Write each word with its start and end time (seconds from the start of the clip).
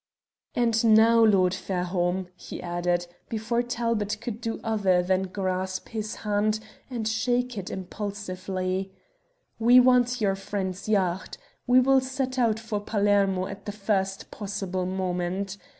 "And 0.55 0.83
now, 0.95 1.23
Lord 1.23 1.53
Fairholme," 1.53 2.29
he 2.35 2.59
added, 2.59 3.05
before 3.29 3.61
Talbot 3.61 4.19
could 4.19 4.41
do 4.41 4.59
other 4.63 5.03
than 5.03 5.27
grasp 5.27 5.89
his 5.89 6.15
hand 6.25 6.59
and 6.89 7.07
shake 7.07 7.55
it 7.55 7.69
impulsively, 7.69 8.91
"we 9.59 9.79
want 9.79 10.19
your 10.19 10.33
friend's 10.33 10.89
yacht. 10.89 11.37
We 11.67 11.79
will 11.79 12.01
set 12.01 12.39
out 12.39 12.57
for 12.59 12.79
Palermo 12.79 13.45
at 13.45 13.65
the 13.67 13.71
first 13.71 14.31
possible 14.31 14.87
moment. 14.87 15.57